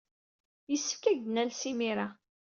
[0.71, 2.07] Yessefk ad ak-d-nales imir-a.